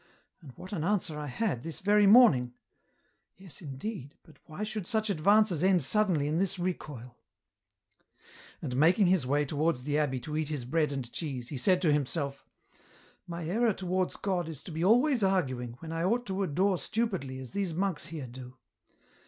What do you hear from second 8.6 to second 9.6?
And making his way